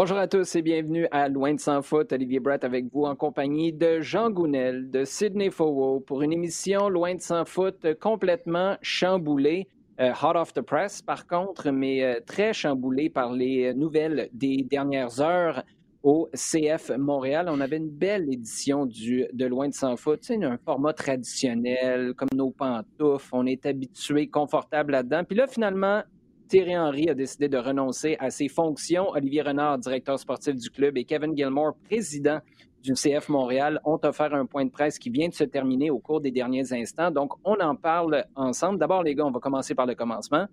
[0.00, 2.12] Bonjour à tous et bienvenue à Loin de sans foot.
[2.12, 6.88] Olivier Brett avec vous en compagnie de Jean Gounel, de Sydney Fowo pour une émission
[6.88, 9.66] Loin de sans foot complètement chamboulée.
[9.98, 14.58] Euh, hot off the press, par contre, mais euh, très chamboulée par les nouvelles des
[14.62, 15.64] dernières heures
[16.04, 17.48] au CF Montréal.
[17.50, 22.14] On avait une belle édition du, de Loin de sans foot, c'est un format traditionnel,
[22.14, 23.30] comme nos pantoufles.
[23.32, 25.24] On est habitué, confortable là-dedans.
[25.24, 26.04] Puis là, finalement,
[26.48, 29.10] Thierry Henry a décidé de renoncer à ses fonctions.
[29.10, 32.40] Olivier Renard, directeur sportif du club, et Kevin Gilmore, président
[32.82, 35.98] du CF Montréal, ont offert un point de presse qui vient de se terminer au
[35.98, 37.10] cours des derniers instants.
[37.10, 38.78] Donc, on en parle ensemble.
[38.78, 40.46] D'abord, les gars, on va commencer par le commencement.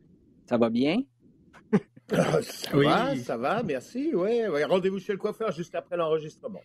[0.46, 1.02] Ça va bien?
[2.10, 4.14] ça va, ça va, merci.
[4.14, 4.66] Ouais, ouais.
[4.66, 6.62] Rendez-vous chez le coiffeur juste après l'enregistrement.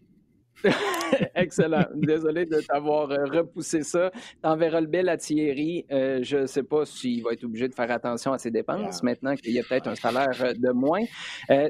[1.35, 1.85] Excellent.
[1.95, 4.11] Désolé de t'avoir euh, repoussé ça.
[4.43, 5.87] T'enverras le bel à Thierry.
[5.91, 9.03] Euh, je ne sais pas s'il va être obligé de faire attention à ses dépenses
[9.03, 11.05] maintenant qu'il y a peut-être un salaire euh, de moins.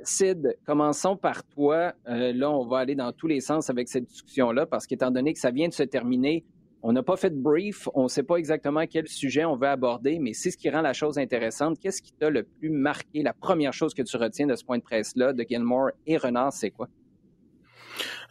[0.03, 1.93] Sid, commençons par toi.
[2.07, 5.39] là, on va aller dans tous les sens avec cette discussion-là parce qu'étant donné que
[5.39, 6.45] ça vient de se terminer,
[6.83, 9.69] on n'a pas fait de brief, on ne sait pas exactement quel sujet on veut
[9.69, 11.79] aborder, mais c'est ce qui rend la chose intéressante.
[11.79, 13.23] Qu'est-ce qui t'a le plus marqué?
[13.23, 16.53] La première chose que tu retiens de ce point de presse-là, de Gilmore et Renard,
[16.53, 16.89] c'est quoi?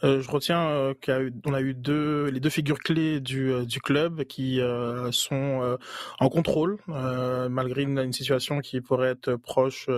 [0.03, 3.81] Euh, je retiens euh, qu'on a eu deux, les deux figures clés du, euh, du
[3.81, 4.61] club qui
[5.11, 5.77] sont
[6.19, 9.89] en contrôle, malgré une, situation qui pourrait être proche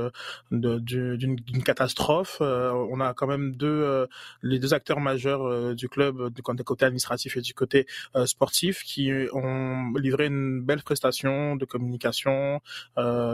[0.51, 2.37] d'une catastrophe.
[2.41, 4.07] on a quand même deux,
[4.41, 7.87] les deux acteurs majeurs du club, du côté administratif et du côté
[8.25, 12.61] sportif, qui ont livré une belle prestation de communication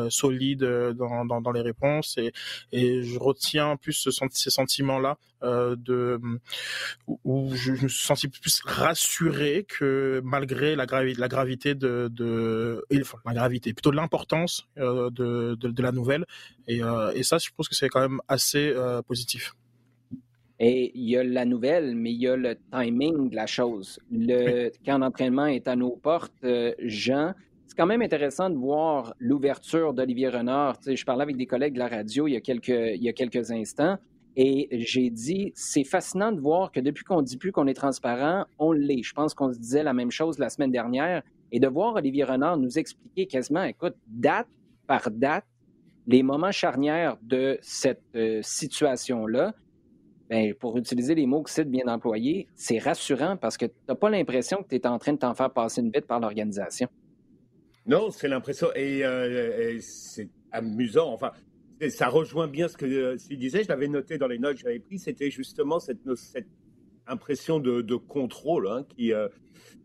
[0.10, 0.64] solide
[0.96, 2.18] dans, dans, dans, les réponses.
[2.18, 2.34] Et,
[2.72, 6.20] et je retiens plus ce, ces sentiments-là de
[7.08, 13.18] où je, me suis senti plus rassuré que malgré la, la gravité de, de enfin,
[13.26, 16.26] la gravité, plutôt l'importance euh, de, de, la nouvelle.
[16.68, 19.54] Et, euh, et, ça, je pense que c'est quand même assez euh, positif.
[20.60, 24.00] Et il y a la nouvelle, mais il y a le timing de la chose.
[24.12, 26.46] Le camp d'entraînement est à nos portes,
[26.80, 27.34] Jean.
[27.68, 30.80] C'est quand même intéressant de voir l'ouverture d'Olivier Renard.
[30.80, 33.04] Tu sais, je parlais avec des collègues de la radio il y a quelques, il
[33.04, 33.98] y a quelques instants.
[34.40, 38.46] Et j'ai dit, c'est fascinant de voir que depuis qu'on dit plus qu'on est transparent,
[38.60, 39.02] on l'est.
[39.02, 41.24] Je pense qu'on se disait la même chose la semaine dernière.
[41.52, 44.48] Et de voir Olivier Renard nous expliquer quasiment, écoute, date
[44.86, 45.46] par date,
[46.06, 49.56] les moments charnières de cette euh, situation-là,
[50.30, 53.96] ben, pour utiliser les mots que c'est bien employés, c'est rassurant parce que tu n'as
[53.96, 56.88] pas l'impression que tu es en train de t'en faire passer une bite par l'organisation.
[57.88, 58.68] Non, c'est l'impression.
[58.76, 61.12] Et, euh, et c'est amusant.
[61.12, 61.32] Enfin,
[61.90, 64.62] ça rejoint bien ce que euh, tu disais, je l'avais noté dans les notes que
[64.62, 66.48] j'avais prises, c'était justement cette, cette,
[67.08, 69.28] impression de, de contrôle hein, qui, euh,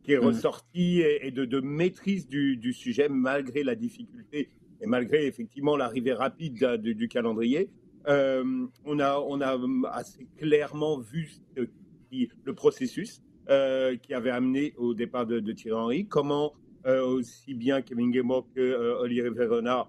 [0.02, 0.24] qui est mmh.
[0.24, 6.12] ressortie et, de, de, maîtrise du, du, sujet malgré la difficulté et malgré effectivement l'arrivée
[6.12, 7.70] rapide du calendrier.
[8.08, 9.56] Euh, on, a, on a
[9.92, 16.06] assez clairement vu le processus euh, qui avait amené au départ de, de Thierry Henry,
[16.06, 16.52] comment
[16.84, 19.88] aussi bien Kevin Guémot que Olivier Renard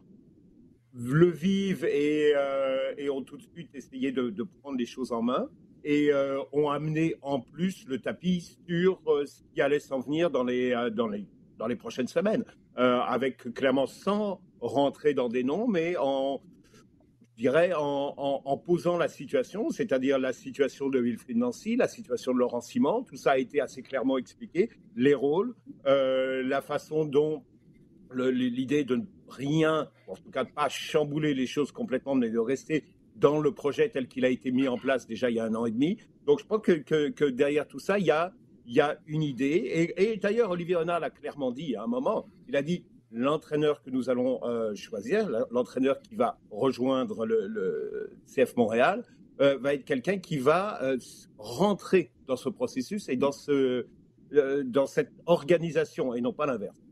[0.93, 5.21] le vivent et, euh, et, ont tout de suite essayé de, prendre les choses en
[5.21, 5.49] main
[5.83, 10.29] et euh, ont amené en plus le tapis sur euh, ce qui allait s'en venir
[10.29, 11.27] dans les, dans, les,
[11.57, 12.45] dans les prochaines semaines,
[12.75, 16.41] avec clairement sans rentrer dans des noms, mais en,
[17.37, 22.39] dirais, en, en posant la situation, c'est-à-dire la situation de Wilfried Nancy, la situation de
[22.39, 25.53] Laurent Simon, tout ça a été assez clairement expliqué, les rôles,
[25.85, 27.43] la façon dont
[28.15, 32.83] l'idée de ne rien, en tout cas pas chambouler les choses complètement, mais de rester
[33.15, 35.55] dans le projet tel qu'il a été mis en place déjà il y a un
[35.55, 35.97] an et demi.
[36.25, 38.33] Donc je pense que, derrière tout ça, il y a,
[39.07, 39.93] une idée.
[39.97, 42.27] Et, d'ailleurs, Olivier Renard l'a clairement dit à un moment.
[42.47, 48.55] Il a dit l'entraîneur que nous allons euh, choisir, l'entraîneur qui va rejoindre le, CF
[48.55, 49.03] Montréal,
[49.41, 50.97] euh, va être quelqu'un qui va euh,
[51.37, 53.31] rentrer dans ce processus et dans
[54.87, 56.82] cette organisation et non pas l'inverse.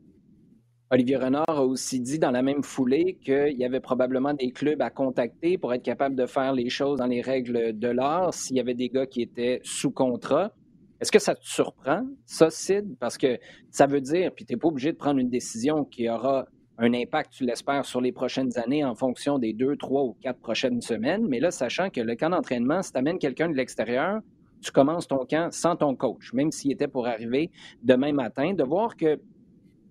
[0.92, 4.82] Olivier Renard a aussi dit dans la même foulée qu'il y avait probablement des clubs
[4.82, 8.58] à contacter pour être capable de faire les choses dans les règles de l'art s'il
[8.58, 10.52] y avait des gars qui étaient sous contrat.
[11.00, 12.98] Est-ce que ça te surprend, ça, Sid?
[13.00, 13.38] Parce que
[13.70, 16.44] ça veut dire, puis tu n'es pas obligé de prendre une décision qui aura
[16.76, 20.40] un impact, tu l'espères, sur les prochaines années en fonction des deux, trois ou quatre
[20.40, 21.26] prochaines semaines.
[21.26, 24.20] Mais là, sachant que le camp d'entraînement, si tu amènes quelqu'un de l'extérieur,
[24.60, 27.50] tu commences ton camp sans ton coach, même s'il était pour arriver
[27.82, 29.18] demain matin, de voir que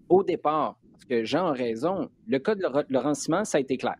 [0.07, 3.77] au départ, parce que Jean a raison, le cas de Laurent Simon, ça a été
[3.77, 3.95] clair.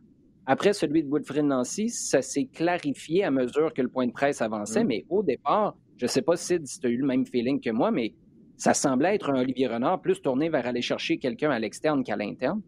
[0.45, 4.42] Après celui de Wilfrid Nancy, ça s'est clarifié à mesure que le point de presse
[4.42, 4.88] avançait, mmh.
[4.88, 7.69] mais au départ, je ne sais pas si tu as eu le même feeling que
[7.69, 8.13] moi, mais
[8.57, 12.15] ça semblait être un Olivier Renard plus tourné vers aller chercher quelqu'un à l'externe qu'à
[12.15, 12.62] l'interne.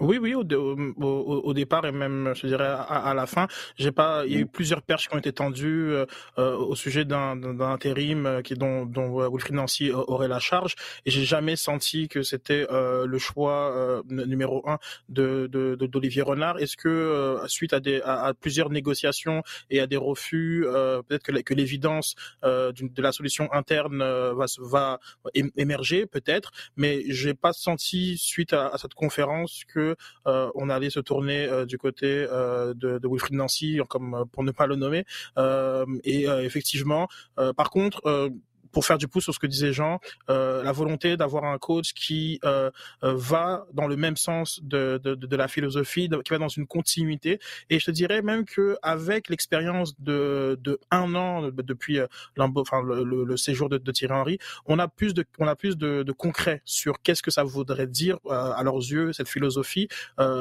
[0.00, 3.46] Oui, oui, au, au, au, départ et même, je dirais, à, à la fin,
[3.76, 4.24] j'ai pas.
[4.26, 6.04] Il y a eu plusieurs perches qui ont été tendues euh,
[6.36, 10.74] euh au sujet d'un intérim euh, qui dont, dont euh, Wilfried Nancy aurait la charge,
[11.06, 16.58] et j'ai jamais senti que c'était euh, le choix numéro un de d'Olivier de, Renard.
[16.58, 20.66] Est-ce que suite à des à, plusieurs négociations et à des refus,
[21.08, 25.00] peut-être que, que l'évidence de la solution interne va va
[25.34, 29.83] émerger, peut-être, mais j'ai pas senti suite à, à cette conférence que
[30.26, 34.44] euh, on allait se tourner euh, du côté euh, de, de, Wilfried Nancy, comme pour
[34.44, 35.04] ne pas le nommer.
[36.04, 37.08] et effectivement,
[37.56, 38.30] par contre
[38.74, 41.94] pour faire du pouce sur ce que disait Jean, euh, la volonté d'avoir un coach
[41.94, 42.70] qui euh,
[43.04, 46.66] euh, va dans le même sens de, de, de la philosophie, qui va dans une
[46.66, 47.38] continuité.
[47.70, 52.00] Et je te dirais même que avec l'expérience de, de un an depuis
[52.36, 55.76] enfin, le, le, séjour de, de, Thierry Henry, on a plus de on a plus
[55.76, 59.88] de, de concret sur qu'est-ce que ça voudrait dire à leurs yeux cette philosophie.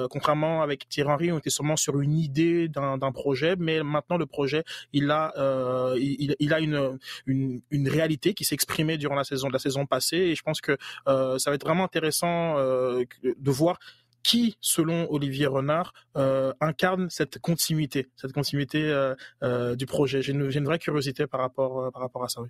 [0.10, 4.26] contrairement avec Thierry Henry, on était sûrement sur une idée d'un projet, mais maintenant le
[4.26, 5.34] projet il a
[5.98, 6.98] il, il a une,
[7.28, 10.18] une, une réalité qui s'exprimait durant la saison de la saison passée.
[10.18, 10.78] Et je pense que
[11.10, 13.78] euh, ça va être vraiment intéressant euh, de voir
[14.24, 18.82] qui, selon Olivier Renard, euh, incarne cette continuité, cette continuité
[19.76, 20.22] du projet.
[20.22, 22.42] J'ai une, vraie curiosité par rapport, par rapport à ça.
[22.42, 22.48] Oui.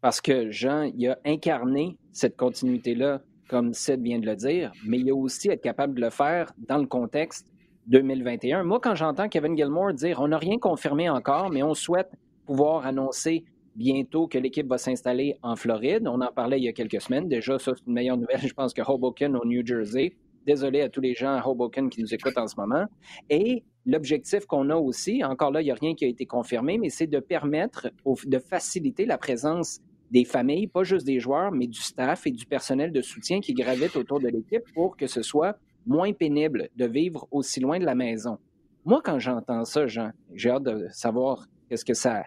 [0.00, 4.98] Parce que Jean, il a incarné cette continuité-là, comme Seth vient de le dire, mais
[4.98, 7.52] il a aussi être capable de le faire dans le contexte
[7.86, 8.64] 2021.
[8.64, 12.10] Moi, quand j'entends Kevin Gilmore dire on n'a rien confirmé encore, mais on souhaite
[12.46, 13.44] pouvoir annoncer
[13.76, 16.06] bientôt que l'équipe va s'installer en Floride.
[16.06, 17.28] On en parlait il y a quelques semaines.
[17.28, 20.12] Déjà, ça, c'est une meilleure nouvelle, je pense, que Hoboken au New Jersey.
[20.46, 22.84] Désolé à tous les gens à Hoboken qui nous écoutent en ce moment.
[23.30, 26.78] Et l'objectif qu'on a aussi, encore là, il n'y a rien qui a été confirmé,
[26.78, 27.90] mais c'est de permettre,
[28.26, 29.80] de faciliter la présence
[30.10, 33.54] des familles, pas juste des joueurs, mais du staff et du personnel de soutien qui
[33.54, 37.84] gravitent autour de l'équipe pour que ce soit moins pénible de vivre aussi loin de
[37.84, 38.38] la maison.
[38.84, 42.24] Moi, quand j'entends ça, Jean, j'ai hâte de savoir qu'est-ce que ça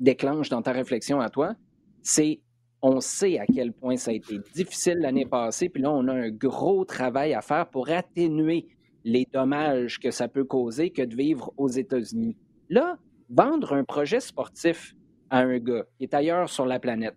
[0.00, 1.54] déclenche dans ta réflexion à toi,
[2.02, 2.40] c'est
[2.82, 6.12] on sait à quel point ça a été difficile l'année passée, puis là, on a
[6.12, 8.68] un gros travail à faire pour atténuer
[9.04, 12.36] les dommages que ça peut causer que de vivre aux États-Unis.
[12.68, 12.98] Là,
[13.30, 14.94] vendre un projet sportif
[15.30, 17.16] à un gars qui est ailleurs sur la planète,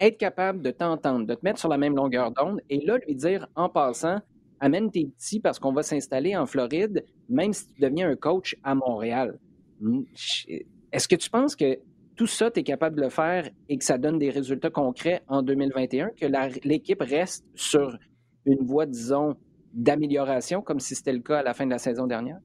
[0.00, 3.14] être capable de t'entendre, de te mettre sur la même longueur d'onde, et là, lui
[3.14, 4.20] dire en passant,
[4.60, 8.56] amène tes petits parce qu'on va s'installer en Floride, même si tu deviens un coach
[8.62, 9.38] à Montréal.
[10.92, 11.78] Est-ce que tu penses que
[12.16, 15.22] tout ça, tu es capable de le faire et que ça donne des résultats concrets
[15.28, 16.26] en 2021, que
[16.66, 17.98] l'équipe reste sur
[18.46, 19.36] une voie, disons,
[19.74, 22.38] d'amélioration, comme si c'était le cas à la fin de la saison dernière?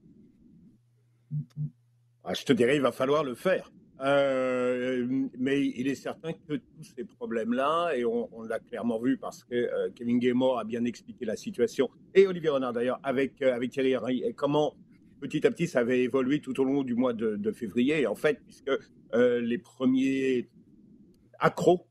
[2.24, 3.72] Ah, je te dirais, il va falloir le faire.
[4.00, 5.06] Euh,
[5.38, 9.54] mais il est certain que tous ces problèmes-là, et on, l'a clairement vu parce que
[9.54, 13.70] euh, Kevin Gaymore a bien expliqué la situation, et Olivier Renard d'ailleurs, avec, euh, avec
[13.70, 14.74] Thierry Henry, et comment
[15.22, 18.06] petit à petit, ça avait évolué tout au long du mois de, février.
[18.06, 18.70] en fait, puisque
[19.14, 20.48] euh, les premiers
[21.38, 21.86] accros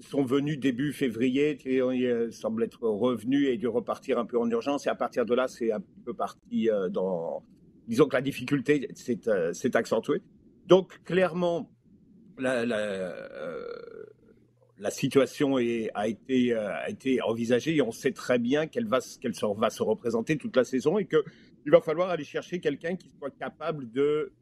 [0.00, 4.50] sont venus début février, et euh, semble être revenu et dû repartir un peu en
[4.50, 4.86] urgence.
[4.86, 7.44] Et à partir de là, c'est un peu parti euh, dans.
[7.86, 10.22] Disons que la difficulté s'est accentuée.
[10.66, 11.70] Donc, clairement,
[12.38, 13.14] la,
[14.90, 19.32] situation est, a, été, a été envisagée et on sait très bien qu'elle va, qu'elle
[19.32, 21.24] va se représenter toute la saison et que
[21.64, 24.32] il va falloir aller chercher quelqu'un qui soit capable de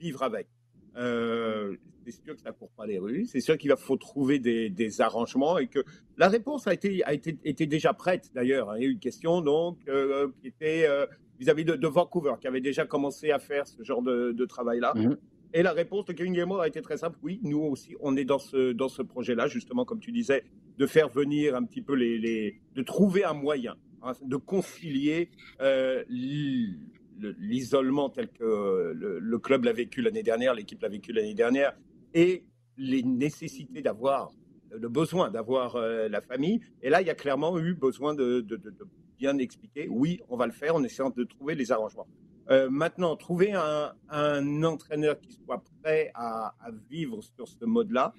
[0.00, 0.48] vivre avec.
[0.96, 4.38] Euh, c'est sûr que ça ne court pas les rues, c'est sûr qu'il faut trouver
[4.38, 5.82] des, arrangements et que
[6.18, 8.70] la réponse a été, a été était déjà prête d'ailleurs.
[8.70, 8.76] Hein.
[8.78, 11.06] Il y a eu une question donc euh, qui était euh,
[11.38, 14.92] vis-à-vis de, Vancouver, qui avait déjà commencé à faire ce genre de, travail-là.
[14.94, 15.16] Mm-hmm.
[15.54, 17.16] Et la réponse de Kevin Guillemot a été très simple.
[17.22, 20.44] Oui, nous aussi, on est dans ce, dans ce projet-là, justement, comme tu disais,
[20.78, 23.76] de faire venir un petit peu les, les de trouver un moyen
[24.22, 25.30] de concilier
[25.60, 31.76] euh, l'isolement tel que le, club l'a vécu l'année dernière, l'équipe l'a vécu l'année dernière,
[32.12, 32.44] et
[32.76, 34.32] les nécessités d'avoir,
[34.70, 36.60] le besoin d'avoir euh, la famille.
[36.82, 38.44] Et là, il y a clairement eu besoin de,
[39.18, 42.06] bien expliquer, oui, on va le faire en essayant de trouver les arrangements.
[42.50, 46.54] Euh, maintenant, trouver un, entraîneur qui soit prêt à,
[46.90, 48.12] vivre sur ce mode-là,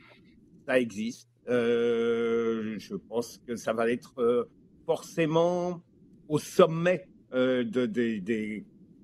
[0.65, 1.29] ça existe.
[1.47, 4.47] Je pense que ça va être
[4.85, 5.81] forcément
[6.27, 8.63] au sommet de, de,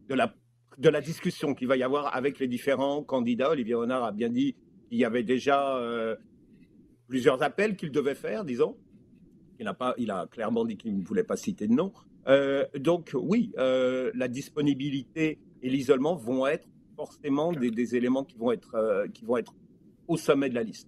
[0.10, 3.52] la, discussion qu'il va y avoir avec les différents candidats.
[3.52, 4.56] Olivier Renard a bien dit
[4.88, 5.78] qu'il y avait déjà
[7.08, 8.78] plusieurs appels qu'il devait faire, disons.
[9.60, 11.92] Il a, pas, il a clairement dit qu'il ne voulait pas citer de nom.
[12.28, 18.52] Euh, donc oui, euh, la disponibilité et l'isolement vont être forcément des, éléments qui vont
[18.52, 19.54] être, euh, qui vont être
[20.08, 20.88] au sommet de la liste.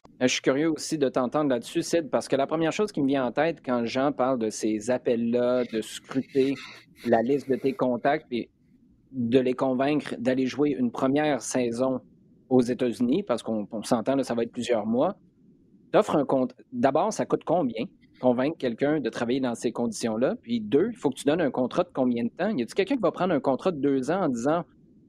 [0.21, 3.01] Euh, je suis curieux aussi de t'entendre là-dessus, Sid, parce que la première chose qui
[3.01, 6.53] me vient en tête quand Jean parle de ces appels-là, de scruter
[7.07, 8.49] la liste de tes contacts et
[9.11, 12.01] de les convaincre d'aller jouer une première saison
[12.49, 15.15] aux États-Unis, parce qu'on s'entend, ça va être plusieurs mois.
[15.91, 16.53] T'offres un compte.
[16.71, 17.85] D'abord, ça coûte combien?
[18.21, 20.35] convaincre quelqu'un de travailler dans ces conditions-là?
[20.43, 22.49] Puis deux, il faut que tu donnes un contrat de combien de temps?
[22.49, 24.63] Y a-t-il quelqu'un qui va prendre un contrat de deux ans en disant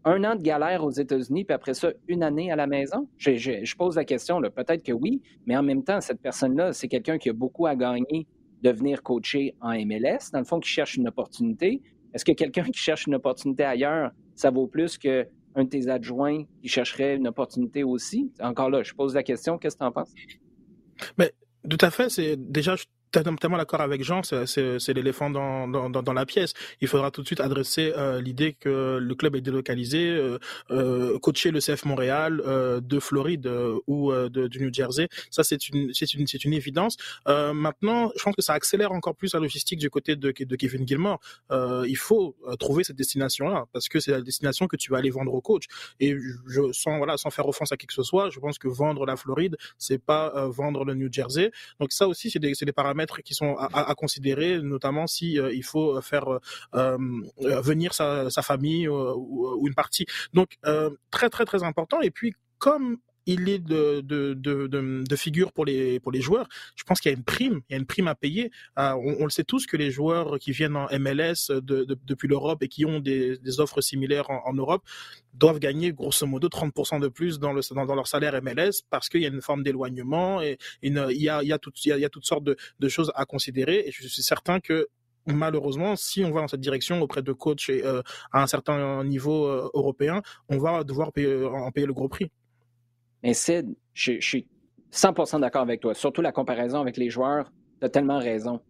[0.04, 3.08] un an de galère aux États-Unis, puis après ça, une année à la maison?
[3.18, 7.18] Je, pose la question, peut-être que oui, mais en même temps, cette personne-là, c'est quelqu'un
[7.18, 8.26] qui a beaucoup à gagner
[8.62, 11.82] de venir coacher en MLS, dans le fond, qui cherche une opportunité.
[12.14, 15.24] Est-ce que quelqu'un qui cherche une opportunité ailleurs, ça vaut plus qu'un
[15.56, 18.32] de tes adjoints qui chercherait une opportunité aussi?
[18.40, 20.12] Encore là, je pose la question, qu'est-ce que tu en penses?
[21.18, 21.32] Mais
[21.68, 22.76] tout à fait, c'est déjà
[23.12, 26.54] tellement d'accord avec Jean, c'est l'éléphant dans, la pièce.
[26.80, 30.38] Il faudra tout de suite adresser euh, l'idée que le club est délocalisé, euh,
[30.70, 32.42] euh, coacher le CF Montréal
[32.82, 33.50] de Floride
[33.86, 35.08] ou du New Jersey.
[35.30, 35.90] Ça, c'est une,
[36.52, 36.96] évidence.
[37.26, 41.20] maintenant, je pense que ça accélère encore plus la logistique du côté de, Kevin Gilmore.
[41.50, 45.34] il faut trouver cette destination-là parce que c'est la destination que tu vas aller vendre
[45.34, 45.64] au coach.
[46.00, 46.16] Et
[46.72, 49.98] sans faire offense à qui que ce soit, je pense que vendre la Floride, c'est
[49.98, 51.50] pas vendre le New Jersey.
[51.80, 56.00] Donc ça aussi, c'est des paramètres qui sont à, considérer, notamment si euh, il faut
[56.00, 56.38] faire euh,
[56.74, 60.06] euh, venir sa, famille ou, une partie.
[60.32, 60.58] Donc
[61.10, 62.00] très très très important.
[62.00, 66.48] Et puis comme il de, de, de, pour les, joueurs.
[66.76, 68.50] Je pense qu'il y a une prime, il y a une prime à payer.
[68.76, 72.84] on, le sait tous que les joueurs qui viennent en MLS depuis l'Europe et qui
[72.84, 74.82] ont des, offres similaires en, Europe
[75.34, 79.22] doivent gagner grosso modo 30% de plus dans, le, dans, leur salaire MLS parce qu'il
[79.22, 83.84] y a une forme d'éloignement et il, y a, toutes sortes de, choses à considérer.
[83.86, 84.88] Et je suis certain que
[85.26, 88.02] malheureusement, si on va dans cette direction auprès de coachs et, euh,
[88.32, 92.30] à un certain niveau euh, européen, on va devoir en payer le gros prix.
[93.22, 94.46] Mais Sid, je, suis
[94.92, 95.94] 100% d'accord avec toi.
[95.94, 98.60] Surtout la comparaison avec les joueurs, tu as tellement raison.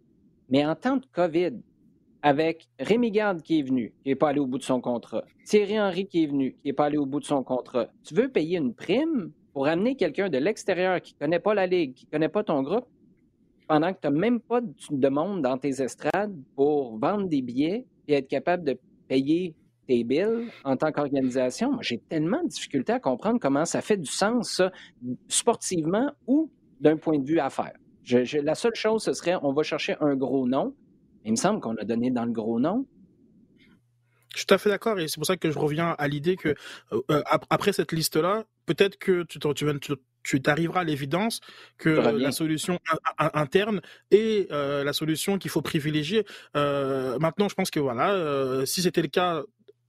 [0.50, 1.52] Mais en temps de COVID,
[2.22, 5.24] avec Rémi Garde qui est venu, qui n'est pas allé au bout de son contrat,
[5.44, 8.14] Thierry Henry qui est venu, qui n'est pas allé au bout de son contrat, tu
[8.14, 11.94] veux payer une prime pour amener quelqu'un de l'extérieur qui ne connaît pas la ligue,
[11.94, 12.86] qui ne connaît pas ton groupe,
[13.66, 17.86] pendant que tu n'as même pas de monde dans tes estrades pour vendre des billets
[18.06, 18.78] et être capable de
[19.08, 19.54] payer
[19.86, 20.06] tes
[20.64, 21.78] en tant qu'organisation?
[21.80, 24.72] J'ai tellement de difficulté à comprendre comment ça fait du sens, ça,
[25.28, 27.76] sportivement ou d'un point de vue affaires.
[28.04, 30.74] Je, la seule chose, ce serait on va chercher un gros nom.
[31.24, 32.86] Il me semble qu'on a donné dans le gros nom.
[34.32, 36.36] Je suis tout à fait d'accord et c'est pour ça que je reviens à l'idée
[36.36, 36.54] que
[36.92, 41.40] euh, euh, après cette liste-là, peut-être que tu, tu, tu t'arriveras à l'évidence
[41.76, 42.78] que la solution
[43.18, 46.24] interne est euh, la solution qu'il faut privilégier.
[46.54, 49.42] maintenant, je pense que voilà, si c'était le cas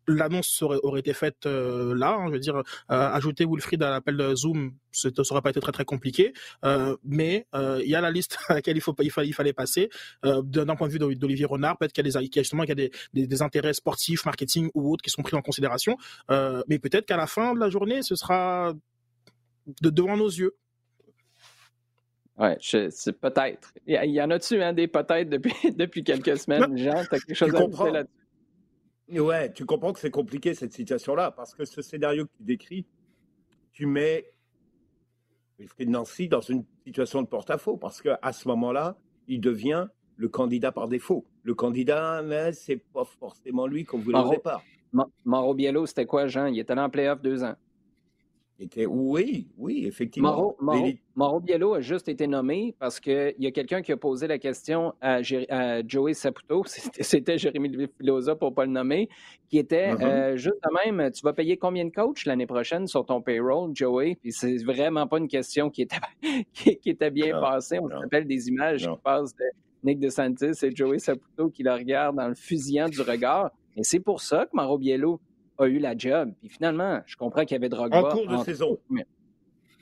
[0.08, 2.16] l'annonce aurait, été faite euh, là.
[2.18, 5.60] Hein, je veux dire, euh, ajouter Wilfried à l'appel de Zoom, ça n'aurait pas été
[5.60, 6.34] très très compliqué.
[6.66, 9.54] Euh, mais il y a la liste à laquelle il, faut, il, fallait, il fallait
[9.54, 9.90] passer.
[10.24, 12.90] D'un point de vue d'Olivier Renard, peut-être qu'il y a, des, justement qu'il y a
[13.14, 15.98] des, des, intérêts sportifs, marketing ou autres qui sont pris en considération.
[16.30, 18.74] mais peut-être qu'à la fin de la journée, ce sera
[19.82, 20.56] de, devant nos yeux.
[22.38, 23.74] Ouais, c'est peut-être.
[23.86, 27.04] Il y, en a-tu hein, des peut-être depuis, depuis quelques semaines, Jean?
[27.06, 28.23] Tu as quelque chose à dire là-dessus?
[29.20, 32.86] Ouais, tu comprends que c'est compliqué cette situation-là, parce que ce scénario que tu décris,
[33.72, 34.26] tu mets
[35.60, 40.72] Wilfried Nancy dans une situation de porte-à-faux, parce qu'à ce moment-là, il devient le candidat
[40.72, 41.26] par défaut.
[41.44, 44.64] Le candidat, mais c'est pas forcément lui qu'on voulait au départ.
[45.26, 46.46] Mauro Biello, c'était quoi, Jean?
[46.48, 47.56] Il était allé en playoff deux ans.
[48.60, 50.56] Était, oui, oui, effectivement.
[51.16, 54.38] Mauro, Biello a juste été nommé parce qu'il y a quelqu'un qui a posé la
[54.38, 59.10] question à, Joey Saputo, c'était Jérémy Filosa pour ne pas le nommer,
[59.50, 60.04] qui était mm-hmm.
[60.04, 63.72] euh, juste de même, tu vas payer combien de coachs l'année prochaine sur ton payroll,
[63.74, 64.18] Joey?
[64.22, 65.98] Puis c'est vraiment pas une question qui était,
[66.54, 67.80] qui, était bien passée.
[67.80, 69.46] On se rappelle des images qui passent de
[69.84, 73.52] Nick DeSantis et Joey Saputo qui le regardent dans le fusillant du regard.
[73.76, 75.20] Et c'est pour ça que Mauro Biello
[75.58, 76.34] a eu la job.
[76.40, 78.00] Puis finalement, je comprends qu'il y avait Drogba.
[78.00, 78.80] En cours de saison.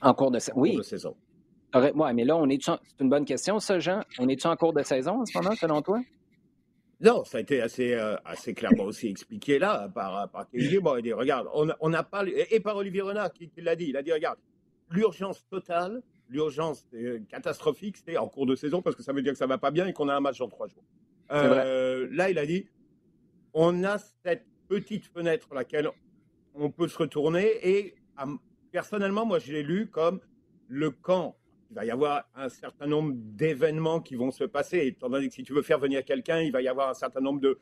[0.00, 0.70] En cours de, oui.
[0.70, 1.16] cours de saison.
[1.74, 4.02] Ouais, mais là, on est C'est une bonne question, ça, Jean.
[4.18, 6.00] On est-tu en cours de saison en ce moment, selon toi?
[7.00, 10.96] Non, ça a été assez, euh, assez clairement aussi expliqué là par, par Kevin Bon,
[10.96, 12.24] il dit, regarde, on n'a pas.
[12.26, 13.86] Et par Olivier Renard qui, l'a dit.
[13.88, 14.38] Il a dit, regarde,
[14.90, 19.32] l'urgence totale, l'urgence euh, catastrophique, c'est en cours de saison parce que ça veut dire
[19.32, 20.84] que ça va pas bien et qu'on a un match en trois jours.
[21.32, 22.66] Euh, là, il a dit,
[23.54, 25.90] on a cette petite fenêtre laquelle
[26.54, 27.46] on peut se retourner.
[27.62, 27.94] Et
[28.70, 30.20] personnellement, moi, je l'ai lu comme
[30.66, 31.36] le camp.
[31.70, 34.78] Il va y avoir un certain nombre d'événements qui vont se passer.
[34.86, 37.20] Étant donné que si tu veux faire venir quelqu'un, il va y avoir un certain
[37.20, 37.58] nombre de.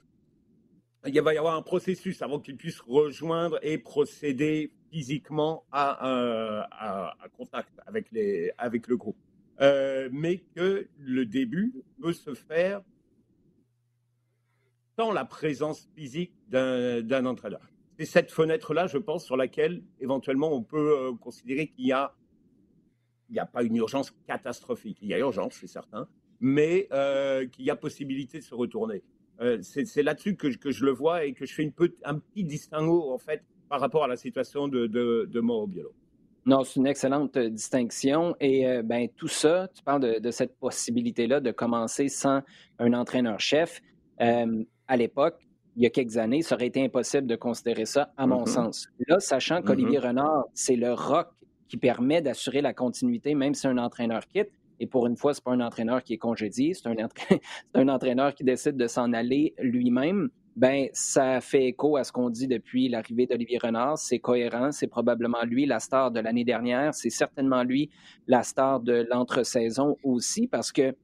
[1.05, 7.29] Il va y avoir un processus avant qu'il puisse rejoindre et procéder physiquement à un,
[7.37, 9.17] contact avec, les, avec le groupe.
[9.61, 12.83] Euh, mais que le début peut se faire
[15.09, 17.61] la présence physique d'un entraîneur.
[17.99, 22.15] C'est cette fenêtre-là, je pense, sur laquelle éventuellement on peut euh, considérer qu'il y a,
[23.31, 24.99] n'y a pas une urgence catastrophique.
[25.03, 26.09] Il y a urgence, c'est certain,
[26.41, 29.03] mais euh, qu'il y a possibilité de se retourner.
[29.41, 31.73] Euh, c'est là-dessus que, je le vois et que je fais
[32.05, 35.95] un petit distinguo en fait par rapport à la situation de, de, Mauro Biolo.
[36.45, 38.35] Non, c'est une excellente distinction.
[38.41, 42.43] Et ben, tout ça, tu parles de cette possibilité-là de commencer sans
[42.79, 43.81] un entraîneur-chef
[44.91, 45.37] à l'époque,
[45.77, 48.49] il y a quelques années, ça aurait été impossible de considérer ça, à mon mm-hmm.
[48.49, 48.89] sens.
[49.07, 50.09] Là, sachant qu'Olivier mm-hmm.
[50.09, 51.29] Renard, c'est le rock
[51.69, 54.51] qui permet d'assurer la continuité, même si un entraîneur quitte.
[54.81, 56.97] Et pour une fois, ce n'est pas un entraîneur qui est congédié, c'est un,
[57.75, 60.29] un, entraîneur qui décide de s'en aller lui-même.
[60.57, 63.97] Ben, ça fait écho à ce qu'on dit depuis l'arrivée d'Olivier Renard.
[63.97, 64.73] C'est cohérent.
[64.73, 66.93] C'est probablement lui la star de l'année dernière.
[66.95, 67.91] C'est certainement lui
[68.27, 70.97] la star de l'entre-saison aussi, parce que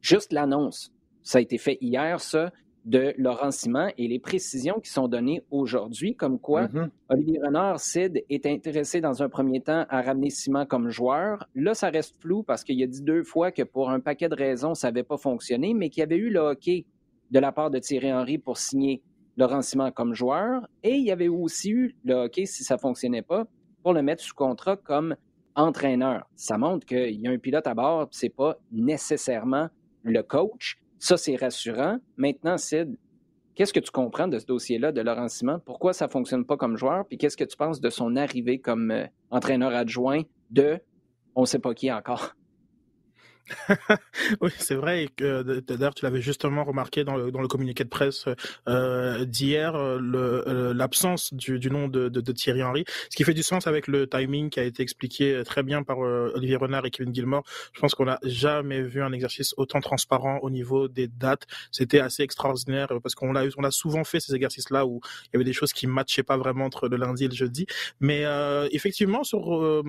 [0.00, 2.52] juste l'annonce, ça a été fait hier, ça
[2.84, 6.88] de Laurent Simon et les précisions qui sont données aujourd'hui, comme quoi mm-hmm.
[7.10, 11.46] Olivier Renard, Sid, est intéressé dans un premier temps à ramener Simon comme joueur.
[11.54, 14.34] Là, ça reste flou parce qu'il a dit deux fois que pour un paquet de
[14.34, 16.86] raisons, ça n'avait pas fonctionné, mais qu'il y avait eu le hockey
[17.30, 19.02] de la part de Thierry Henry pour signer
[19.36, 20.66] Laurent Simon comme joueur.
[20.82, 23.46] Et il y avait aussi eu le hockey, si ça ne fonctionnait pas,
[23.82, 25.16] pour le mettre sous contrat comme
[25.54, 26.28] entraîneur.
[26.34, 29.68] Ça montre qu'il y a un pilote à bord, ce n'est pas nécessairement
[30.02, 30.78] le coach.
[31.00, 31.98] Ça, c'est rassurant.
[32.18, 32.94] Maintenant, Sid,
[33.54, 35.58] qu'est-ce que tu comprends de ce dossier-là de Laurent Simon?
[35.64, 37.06] Pourquoi ça ne fonctionne pas comme joueur?
[37.08, 40.78] Puis qu'est-ce que tu penses de son arrivée comme euh, entraîneur adjoint de
[41.34, 42.34] on ne sait pas qui encore?
[44.40, 45.08] oui, c'est vrai.
[45.16, 48.26] que d'ailleurs, tu l'avais justement remarqué dans le, dans le communiqué de presse
[48.68, 53.34] euh, d'hier, euh, l'absence du, du, nom de, de, de, Thierry Henry, ce qui fait
[53.34, 56.86] du sens avec le timing qui a été expliqué très bien par euh, Olivier Renard
[56.86, 57.44] et Kevin Gilmore.
[57.72, 61.46] Je pense qu'on n'a jamais vu un exercice autant transparent au niveau des dates.
[61.70, 65.36] C'était assez extraordinaire parce qu'on a, on a souvent fait ces exercices-là où il y
[65.36, 67.66] avait des choses qui matchaient pas vraiment entre le lundi et le jeudi.
[68.00, 69.82] Mais euh, effectivement, sur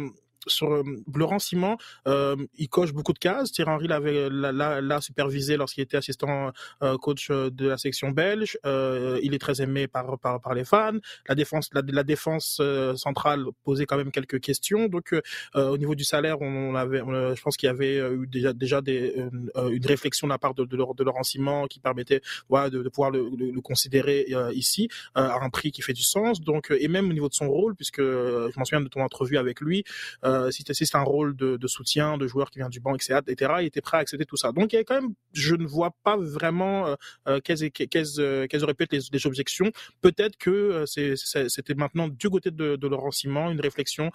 [0.48, 1.78] sur euh, Laurent Simon,
[2.08, 3.52] euh, il coche beaucoup de cases.
[3.52, 6.52] Thierry Henry l'avait l'a supervisé lorsqu'il était assistant
[6.84, 8.58] euh, coach de la section belge.
[8.66, 10.98] il est très aimé par, par, par les fans.
[11.28, 12.62] La défense la, la défense
[12.96, 14.88] centrale posait quand même quelques questions.
[14.88, 15.16] Donc
[15.56, 19.16] au niveau du salaire, on, avait, je pense qu'il y avait eu déjà déjà des,
[19.16, 23.12] une réflexion de la part de, de, Laurent Simon qui permettait voilà, de, de pouvoir
[23.12, 26.42] le, le, considérer ici à un prix qui fait du sens.
[26.42, 29.38] Donc et même au niveau de son rôle, puisque je m'en souviens de ton entrevue
[29.38, 29.84] avec lui.
[30.31, 33.20] Euh, si c'est un rôle de, de, soutien, de joueur qui vient du banc, etc.,
[33.26, 34.52] etc., il était prêt à accepter tout ça.
[34.52, 36.96] Donc il y a quand même, je ne vois pas vraiment euh,
[37.28, 39.72] euh quelles, euh, quelles, auraient pu être les, les objections.
[40.02, 44.12] Peut-être que c'était maintenant du côté de, de Laurent Simon une réflexion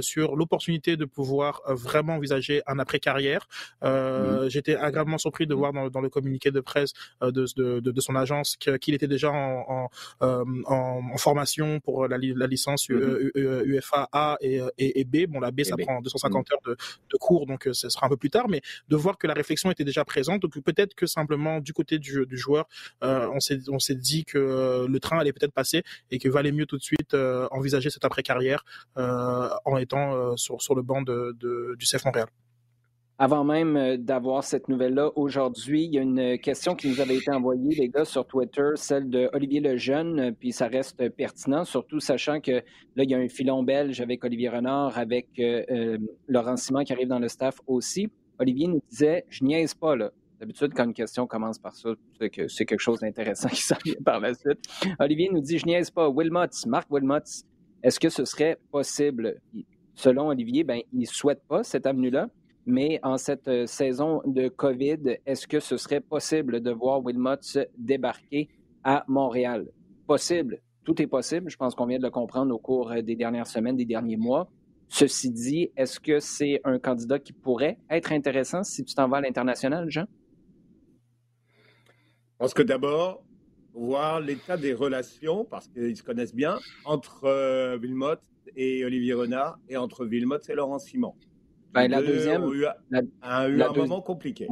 [0.00, 3.46] sur l'opportunité de pouvoir vraiment envisager un après-carrière.
[3.82, 4.48] Mmh.
[4.48, 8.14] J'étais agréablement surpris de voir dans, dans, le communiqué de presse de, de, de son
[8.14, 9.88] agence qu'il était déjà en,
[10.20, 13.30] en, en, formation pour la, la licence mmh.
[13.34, 15.26] UFA A et, et, et B.
[15.28, 16.76] Bon, la B ça prend 250 heures de,
[17.18, 19.70] cours, donc euh, ce sera un peu plus tard, mais de voir que la réflexion
[19.70, 22.68] était déjà présente, donc peut-être que simplement du côté du, du joueur,
[23.02, 26.28] euh, on s'est on s'est dit que euh, le train allait peut-être passer et que
[26.28, 27.14] valait mieux tout de suite
[27.50, 28.64] envisager cette après carrière
[28.96, 31.34] en étant sur sur le banc de,
[31.78, 32.28] du CF Montréal.
[33.18, 37.16] Avant même euh, d'avoir cette nouvelle-là aujourd'hui, il y a une question qui nous avait
[37.16, 41.64] été envoyée, les gars, sur Twitter, celle de Olivier Lejeune, euh, puis ça reste pertinent,
[41.64, 45.98] surtout sachant que là, il y a un filon belge avec Olivier Renard, avec euh,
[46.28, 48.08] Laurent Simon qui arrive dans le staff aussi.
[48.38, 50.12] Olivier nous disait, je niaise pas, là.
[50.38, 51.88] D'habitude, quand une question commence par ça,
[52.20, 54.60] c'est que c'est quelque chose d'intéressant qui s'en vient par la suite.
[55.00, 56.08] Olivier nous dit, je niaise pas.
[56.08, 57.18] Wilmot, Marc Wilmot,
[57.82, 59.40] est-ce que ce serait possible?
[59.96, 62.28] Selon Olivier, ben, il ne souhaite pas cette avenue-là.
[62.70, 67.36] Mais en cette euh, saison de COVID, est-ce que ce serait possible de voir Wilmot
[67.78, 68.50] débarquer
[68.84, 69.66] à Montréal?
[70.06, 70.60] Possible.
[70.84, 71.50] Tout est possible.
[71.50, 74.18] Je pense qu'on vient de le comprendre au cours euh, des dernières semaines, des derniers
[74.18, 74.50] mois.
[74.90, 79.16] Ceci dit, est-ce que c'est un candidat qui pourrait être intéressant si tu t'en vas
[79.16, 80.04] à l'international, Jean?
[81.56, 83.24] Je pense que d'abord,
[83.72, 88.16] voir l'état des relations, parce qu'ils se connaissent bien, entre euh, Wilmot
[88.56, 91.14] et Olivier Renard, et entre Wilmot et Laurent Simon.
[91.72, 92.44] Ben, la deuxième.
[92.52, 92.64] eu,
[93.22, 94.48] a eu un moment compliqué.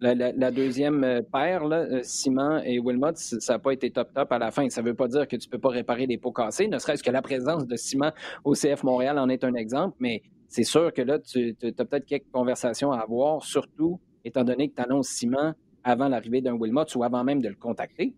[0.00, 4.38] La, deuxième euh, paire, là, euh, Simon et Wilmot, ça n'a pas été top-top à
[4.38, 4.68] la fin.
[4.68, 6.78] Ça ne veut pas dire que tu ne peux pas réparer des pots cassés, ne
[6.78, 8.12] serait-ce que la présence de Simon
[8.44, 12.04] au CF Montréal en est un exemple, mais c'est sûr que là, tu as peut-être
[12.04, 16.84] quelques conversations à avoir, surtout étant donné que tu annonces Simon avant l'arrivée d'un Wilmot
[16.94, 18.14] ou avant même de le contacter.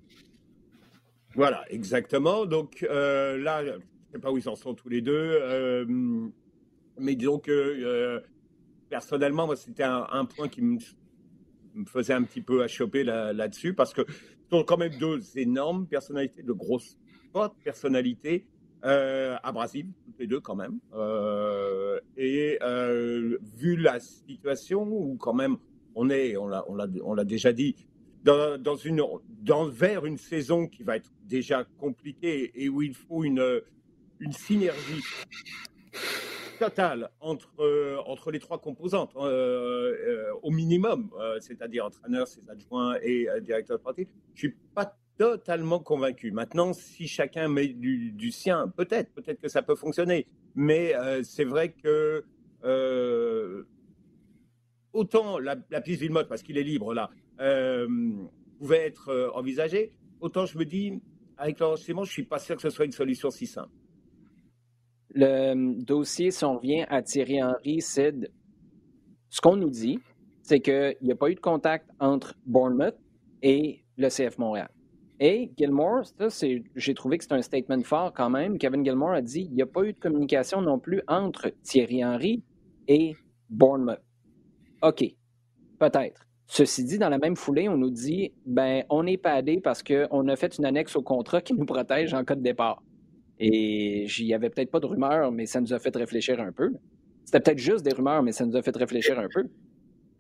[1.35, 2.45] Voilà, exactement.
[2.45, 3.79] Donc euh, là, je ne
[4.13, 5.87] sais pas où ils en sont tous les deux.
[6.99, 8.21] Mais disons que euh,
[8.89, 10.79] personnellement, c'était un, point qui me,
[11.87, 16.43] faisait un petit peu achoper là-dessus parce que ce sont quand même deux énormes personnalités,
[16.43, 16.99] de grosses,
[17.33, 18.47] fortes personnalités,
[18.85, 20.79] euh, abrasives, toutes les deux quand même.
[20.95, 25.57] Euh, et euh, vu la situation où quand même
[25.95, 27.75] on est, on l'a, déjà dit,
[28.23, 33.63] dans, vers une saison qui va être déjà compliquée et où il faut une
[34.31, 35.03] synergie
[36.59, 42.97] total entre, euh, entre les trois composantes, euh, euh, au minimum, c'est-à-dire entraîneur, ses adjoints
[43.03, 46.31] et directeur sportif, je suis pas totalement convaincu.
[46.31, 50.27] Maintenant, si chacun met du, sien, peut-être, peut-être que ça peut fonctionner.
[50.55, 52.25] Mais c'est vrai que
[54.93, 57.11] autant la, la piste Villemot, parce qu'il est libre là,
[58.59, 61.01] pouvait être envisagée, autant je me dis,
[61.37, 63.71] avec l'enregistrement, je suis pas sûr que ce soit une solution si simple.
[65.11, 68.31] Le dossier, si on revient à Thierry Henry, Sid,
[69.31, 69.99] ce qu'on nous dit,
[70.43, 72.97] c'est qu'il n'y a pas eu de contact entre Bournemouth
[73.43, 74.71] et le CF Montréal.
[75.21, 76.05] Et Gilmore,
[76.77, 78.57] j'ai trouvé que c'est un statement fort quand même.
[78.57, 82.05] Kevin Gilmore a dit qu'il n'y a pas eu de communication non plus entre Thierry
[82.05, 82.43] Henry
[82.87, 83.17] et
[83.51, 84.01] Bournemouth.
[84.83, 85.05] OK,
[85.79, 86.25] peut-être.
[86.47, 89.83] Ceci dit, dans la même foulée, on nous dit ben on n'est pas allé parce
[89.83, 92.83] qu'on a fait une annexe au contrat qui nous protège en cas de départ.
[93.41, 96.73] Et j'y avait peut-être pas de rumeurs, mais ça nous a fait réfléchir un peu.
[97.25, 99.45] C'était peut-être juste des rumeurs, mais ça nous a fait réfléchir un peu.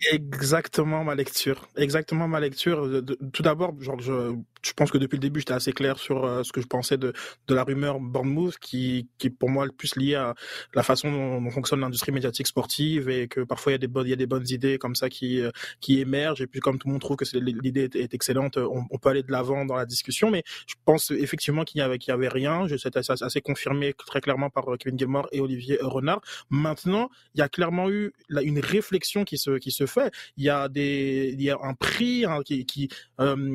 [0.00, 1.68] Exactement ma lecture.
[1.76, 3.02] Exactement ma lecture.
[3.32, 6.42] tout d'abord, genre, je, je pense que depuis le début, j'étais assez clair sur euh,
[6.42, 7.12] ce que je pensais de,
[7.48, 10.34] de la rumeur Bournemouth, qui, qui est pour moi le plus lié à
[10.74, 14.06] la façon dont, fonctionne l'industrie médiatique sportive et que parfois il y a des bonnes,
[14.06, 16.42] il y a des bonnes idées comme ça qui, euh, qui émergent.
[16.42, 19.22] Et puis comme tout le monde trouve que l'idée est, excellente, on, on, peut aller
[19.22, 20.30] de l'avant dans la discussion.
[20.30, 22.66] Mais je pense effectivement qu'il n'y avait, qu'il avait rien.
[22.68, 26.20] C'était assez, assez confirmé très clairement par euh, Kevin Gilmore et Olivier Renard.
[26.50, 30.12] Maintenant, il y a clairement eu une réflexion qui se, qui se fait.
[30.36, 32.88] Il y a il y a un prix hein, qui, qui,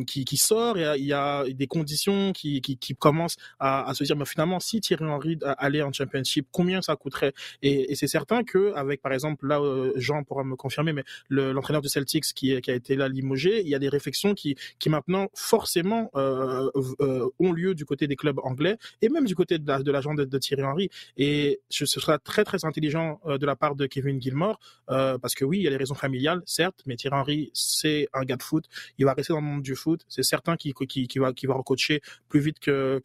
[0.07, 0.77] qui, qui sort.
[0.77, 4.59] Et il y a des conditions qui, qui, qui commencent à, se dire, mais finalement,
[4.59, 7.33] si Thierry Henry allait en championship, combien ça coûterait?
[7.61, 11.81] Et, c'est certain que, avec par exemple, là, euh, Jean pourra me confirmer, mais l'entraîneur
[11.81, 15.27] de Celtics qui, a été là limogé, il y a des réflexions qui, qui maintenant
[15.33, 16.69] forcément euh,
[17.01, 20.25] euh, ont lieu du côté des clubs anglais et même du côté de l'agent de,
[20.25, 20.89] de, Thierry Henry.
[21.17, 25.35] Et ce, sera très très intelligent euh, de la part de Kevin Gilmore, euh, parce
[25.35, 28.37] que oui, il y a les raisons familiales, certes, mais Thierry Henry, c'est un gars
[28.37, 28.65] de foot,
[28.97, 32.39] il va rester dans le monde du foot, c'est certain qu'il qui, va, recoacher plus
[32.39, 33.01] vite que,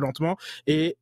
[0.00, 0.36] lentement.
[0.66, 0.96] Et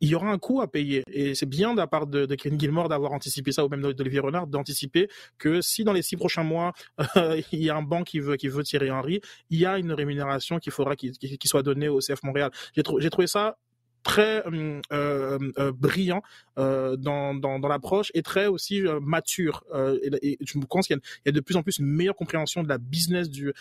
[0.00, 1.02] il y aura un coût à payer.
[1.12, 3.82] Et c'est bien de la part de, de Ken Gilmore d'avoir anticipé ça, ou même
[3.92, 6.72] d'Olivier Renard, d'anticiper que si dans les six prochains mois,
[7.52, 10.72] il y a un banc qui veut, tirer Henry, il y a une rémunération qu'il
[10.72, 12.50] faudra qu'il soit donnée au CF Montréal.
[12.74, 13.58] J'ai trouvé ça
[14.02, 16.22] très euh, euh, euh, brillant
[16.56, 19.64] dans, dans, l'approche et très aussi mature.
[20.02, 22.76] Et, je pense qu'il y, a de plus en plus une meilleure compréhension de la
[22.76, 23.54] business du,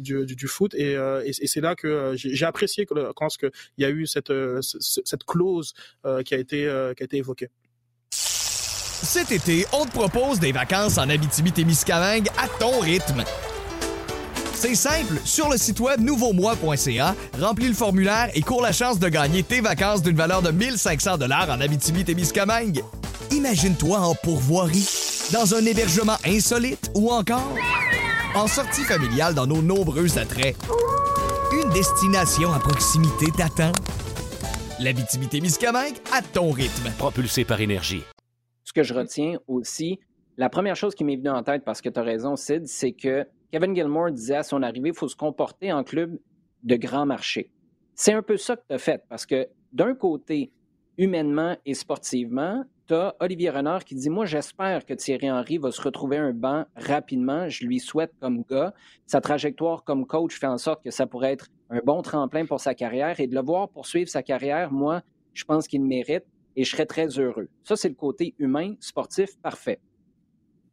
[0.00, 0.96] du, foot et,
[1.32, 3.28] c'est là que j'ai apprécié quand
[3.76, 4.32] il y a eu cette,
[4.62, 5.74] cette clause
[6.24, 7.48] qui, a été, qui a été évoquée.
[8.10, 13.24] Cet été, on te propose des vacances en Abitibi-Témiscamingue à ton rythme.
[14.62, 19.08] C'est simple, sur le site web nouveaumois.ca, remplis le formulaire et cours la chance de
[19.08, 22.80] gagner tes vacances d'une valeur de 1500 dollars en Abitibi-Témiscamingue.
[23.32, 24.88] Imagine-toi en pourvoirie
[25.32, 27.56] dans un hébergement insolite ou encore
[28.36, 30.54] en sortie familiale dans nos nombreux attraits.
[31.52, 33.72] Une destination à proximité t'attend.
[34.78, 36.92] La Miscamingue à ton rythme.
[36.98, 38.04] Propulsé par énergie.
[38.62, 39.98] Ce que je retiens aussi,
[40.36, 42.92] la première chose qui m'est venue en tête, parce que tu as raison, Sid, c'est
[42.92, 46.18] que Kevin Gilmore disait à son arrivée, il faut se comporter en club
[46.62, 47.50] de grand marché.
[47.94, 50.50] C'est un peu ça que tu as fait, parce que d'un côté,
[50.96, 55.70] humainement et sportivement, tu as Olivier Renard qui dit Moi, j'espère que Thierry Henry va
[55.70, 57.46] se retrouver un banc rapidement.
[57.50, 58.72] Je lui souhaite comme gars.
[59.06, 62.58] Sa trajectoire comme coach fait en sorte que ça pourrait être un bon tremplin pour
[62.58, 65.02] sa carrière et de le voir poursuivre sa carrière, moi,
[65.34, 66.24] je pense qu'il mérite
[66.56, 67.50] et je serais très heureux.
[67.64, 69.78] Ça, c'est le côté humain, sportif, parfait.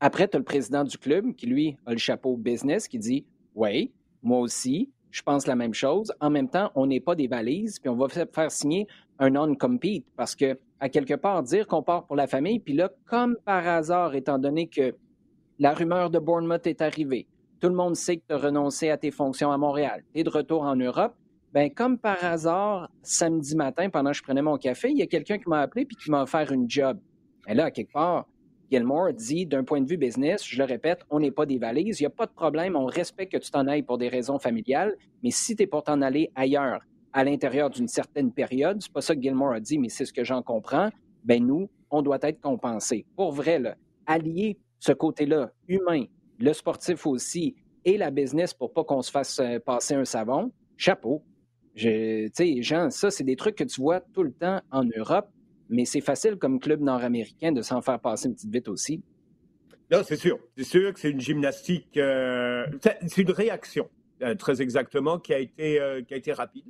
[0.01, 3.25] Après, tu as le président du club qui, lui, a le chapeau business qui dit
[3.55, 3.91] Oui,
[4.23, 6.13] moi aussi, je pense la même chose.
[6.21, 10.05] En même temps, on n'est pas des valises, puis on va faire signer un non-compete
[10.15, 13.67] parce que, à quelque part, dire qu'on part pour la famille, puis là, comme par
[13.67, 14.95] hasard, étant donné que
[15.59, 17.27] la rumeur de Bournemouth est arrivée,
[17.59, 20.23] tout le monde sait que tu as renoncé à tes fonctions à Montréal, tu es
[20.23, 21.13] de retour en Europe,
[21.51, 25.07] ben comme par hasard, samedi matin, pendant que je prenais mon café, il y a
[25.07, 26.99] quelqu'un qui m'a appelé puis qui m'a offert une job.
[27.47, 28.27] Et là, à quelque part,
[28.71, 31.99] Gilmore dit, d'un point de vue business, je le répète, on n'est pas des valises,
[31.99, 34.39] il n'y a pas de problème, on respecte que tu t'en ailles pour des raisons
[34.39, 38.91] familiales, mais si tu es pour t'en aller ailleurs, à l'intérieur d'une certaine période, c'est
[38.91, 40.89] pas ça que Gilmore a dit, mais c'est ce que j'en comprends,
[41.23, 43.05] ben nous, on doit être compensé.
[43.15, 43.61] Pour vrai,
[44.05, 46.05] allier ce côté-là, humain,
[46.37, 47.55] le sportif aussi,
[47.85, 51.23] et la business pour pas qu'on se fasse euh, passer un savon, chapeau.
[51.75, 55.29] Tu sais, Jean, ça, c'est des trucs que tu vois tout le temps en Europe
[55.69, 59.01] mais c'est facile comme club nord-américain de s'en faire passer une petite vite aussi.
[59.91, 60.39] Non, c'est sûr.
[60.55, 62.65] C'est sûr que c'est une gymnastique, euh,
[63.07, 63.89] c'est une réaction,
[64.21, 66.65] euh, très exactement, qui a été, euh, qui a été rapide,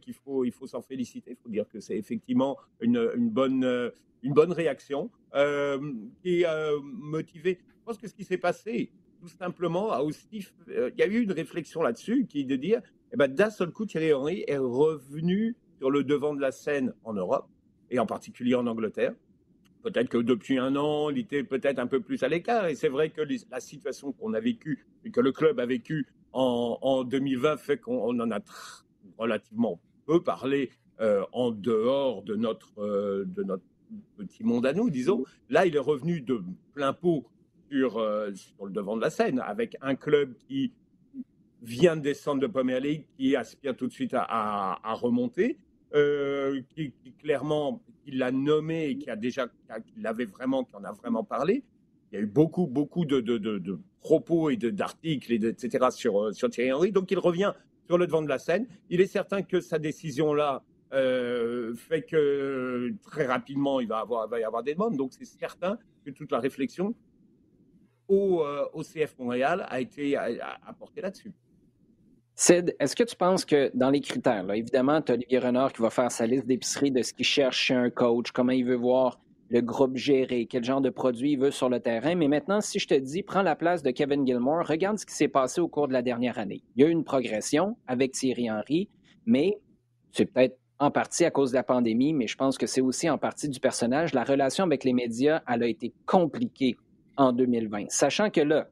[0.00, 1.32] qu'il faut, il faut s'en féliciter.
[1.32, 6.46] Il faut dire que c'est effectivement une, bonne, une bonne réaction qui est
[6.82, 7.58] motivée.
[7.68, 8.90] Je pense que ce qui s'est passé,
[9.20, 12.80] tout simplement, a aussi, il y a eu une réflexion là-dessus qui est de dire,
[13.12, 16.94] eh ben, d'un seul coup, Thierry Henry est revenu sur le devant de la scène
[17.04, 17.46] en Europe
[17.90, 19.14] et en particulier en Angleterre.
[19.82, 22.66] Peut-être que depuis un an, il était peut-être un peu plus à l'écart.
[22.66, 26.06] Et c'est vrai que la situation qu'on a vécue et que le club a vécue
[26.32, 28.40] en, 2020 fait qu'on en a
[29.18, 33.64] relativement peu parlé euh, en dehors de notre, euh, de notre
[34.16, 35.24] petit monde à nous, disons.
[35.48, 36.42] Là, il est revenu de
[36.74, 37.26] plein pot
[37.70, 40.72] sur, euh, sur le devant de la scène avec un club qui
[41.62, 45.58] vient de descendre de Premier League, qui aspire tout de suite à remonter
[45.94, 50.92] euh, qui, clairement, l'a nommé et qui a déjà, qui l'avait vraiment, qui en a
[50.92, 51.64] vraiment parlé.
[52.10, 55.88] Il y a eu beaucoup, beaucoup de, propos et d'articles, etc.
[55.90, 56.92] sur, euh, sur Thierry Henry.
[56.92, 57.52] Donc il revient
[57.86, 58.66] sur le devant de la scène.
[58.88, 64.06] Il est certain que sa décision-là euh, fait que très rapidement, il va,
[64.38, 64.96] y avoir des demandes.
[64.96, 66.94] Donc c'est certain que toute la réflexion
[68.08, 71.32] au, au CF Montréal a été apportée là-dessus.
[72.42, 75.82] Sid, est-ce que tu penses que dans les critères, évidemment, tu as Olivier Renard qui
[75.82, 78.76] va faire sa liste d'épicerie de ce qu'il cherche chez un coach, comment il veut
[78.76, 82.14] voir le groupe géré, quel genre de produit il veut sur le terrain.
[82.14, 85.12] Mais maintenant, si je te dis, prends la place de Kevin Gilmore, regarde ce qui
[85.12, 86.62] s'est passé au cours de la dernière année.
[86.76, 88.88] Il y a eu une progression avec Thierry Henry,
[89.26, 89.58] mais
[90.10, 93.10] c'est peut-être en partie à cause de la pandémie, mais je pense que c'est aussi
[93.10, 94.14] en partie du personnage.
[94.14, 96.78] La relation avec les médias, elle a été compliquée
[97.18, 97.90] en 2020.
[97.90, 98.66] Sachant que là,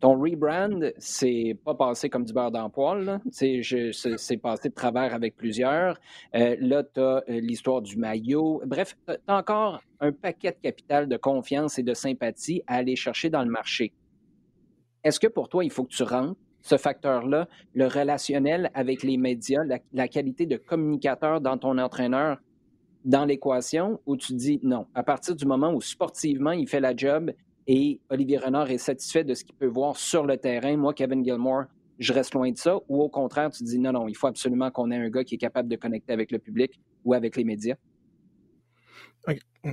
[0.00, 3.20] ton rebrand, c'est pas passé comme du beurre dans poil.
[3.30, 5.98] C'est passé de travers avec plusieurs.
[6.34, 8.62] Euh, là, tu as euh, l'histoire du maillot.
[8.66, 12.96] Bref, tu as encore un paquet de capital de confiance et de sympathie à aller
[12.96, 13.92] chercher dans le marché.
[15.02, 19.16] Est-ce que pour toi, il faut que tu rentres ce facteur-là, le relationnel avec les
[19.16, 22.38] médias, la, la qualité de communicateur dans ton entraîneur
[23.04, 26.94] dans l'équation, ou tu dis non, à partir du moment où sportivement il fait la
[26.94, 27.30] job,
[27.66, 30.76] et Olivier Renard est satisfait de ce qu'il peut voir sur le terrain.
[30.76, 31.64] Moi, Kevin Gilmore,
[31.98, 32.78] je reste loin de ça.
[32.88, 35.34] Ou au contraire, tu dis non, non, il faut absolument qu'on ait un gars qui
[35.34, 37.76] est capable de connecter avec le public ou avec les médias.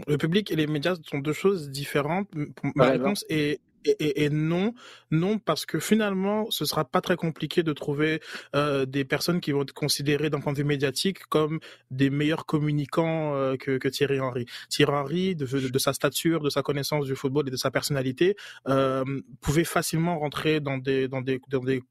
[0.08, 2.28] Le public et les médias sont deux choses différentes.
[2.76, 4.74] Ma réponse est et, et, non,
[5.12, 8.22] non, parce que finalement, ce sera pas très compliqué de trouver
[8.56, 11.60] euh, des personnes qui vont être considérées d'un point de vue médiatique comme
[11.92, 14.46] des meilleurs communicants euh, que, que, Thierry Henry.
[14.70, 18.36] Thierry Henry, de, de, sa stature, de sa connaissance du football et de sa personnalité,
[18.68, 19.04] euh,
[19.42, 21.84] pouvait facilement rentrer dans des, dans des, dans des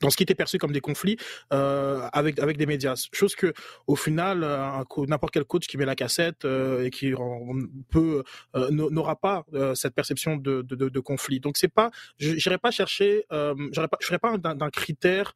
[0.00, 1.16] dans ce qui était perçu comme des conflits
[1.52, 3.08] euh, avec avec des médias.
[3.12, 3.52] Chose que
[3.86, 4.40] au final,
[5.08, 7.12] n'importe quel coach qui met la cassette euh, et qui
[7.90, 8.22] peut
[8.56, 11.40] euh, n'aura pas euh, cette perception de, de, de, conflit.
[11.40, 15.34] Donc c'est pas, j'irai pas chercher, euh, pas, je ferai pas d'un critère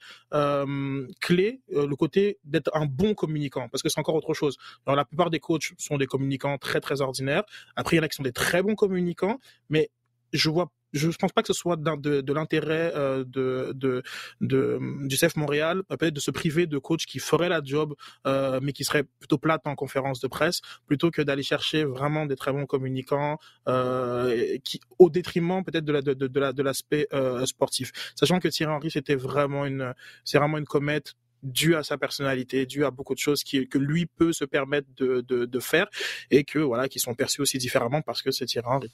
[1.20, 4.57] clé le côté d'être un bon communicant parce que c'est encore autre chose.
[4.87, 7.44] Alors la plupart des coachs sont des communicants très très ordinaires.
[7.77, 9.90] Après il y en a qui sont des très bons communicants, mais
[10.33, 14.02] je vois je ne pense pas que ce soit de, de l'intérêt euh, de, de,
[14.40, 17.94] de, du CF Montréal, peut-être de se priver de coachs qui feraient la job,
[18.26, 22.26] euh, mais qui seraient plutôt plates en conférence de presse, plutôt que d'aller chercher vraiment
[22.26, 27.09] des très bons communicants, euh, qui, au détriment peut-être de la de, la de l'aspect
[27.12, 27.92] euh, sportif.
[28.14, 32.66] Sachant que Thierry Henry c'était vraiment une c'est vraiment une comète due à sa personnalité,
[32.66, 35.88] due à beaucoup de choses qui, que lui peut se permettre de, de, de faire
[36.30, 38.90] et que voilà qui sont perçues aussi différemment parce que c'est Thierry Henry.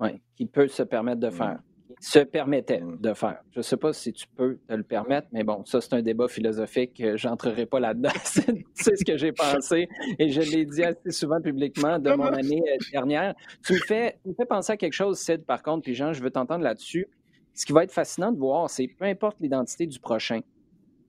[0.00, 1.58] Oui, qui peut se permettre de faire.
[2.00, 3.40] Se permettait de faire.
[3.50, 6.02] Je ne sais pas si tu peux te le permettre, mais bon, ça, c'est un
[6.02, 7.02] débat philosophique.
[7.16, 8.10] J'entrerai pas là-dedans.
[8.22, 12.62] c'est ce que j'ai pensé et je l'ai dit assez souvent publiquement de mon année
[12.68, 13.34] euh, dernière.
[13.64, 16.12] Tu me fais, tu me fais penser à quelque chose, Sid, par contre, puis Jean,
[16.12, 17.08] je veux t'entendre là-dessus.
[17.54, 20.40] Ce qui va être fascinant de voir, c'est peu importe l'identité du prochain,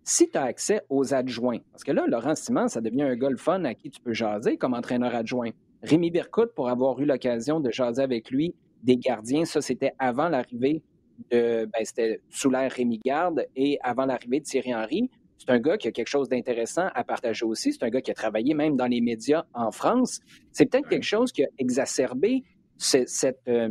[0.04, 3.30] si tu as accès aux adjoints, parce que là, Laurent Simon, ça devient un gars
[3.38, 5.52] fun à qui tu peux jaser comme entraîneur adjoint.
[5.84, 9.46] Rémi Bercoute, pour avoir eu l'occasion de jaser avec lui, des gardiens.
[9.46, 10.82] Ça, c'était avant l'arrivée
[11.32, 11.66] de.
[11.66, 15.10] Ben, c'était sous l'ère Rémi Garde et avant l'arrivée de Thierry Henry.
[15.38, 17.72] C'est un gars qui a quelque chose d'intéressant à partager aussi.
[17.72, 20.20] C'est un gars qui a travaillé même dans les médias en France.
[20.52, 22.44] C'est peut-être quelque chose qui a exacerbé
[22.78, 23.70] cette, euh,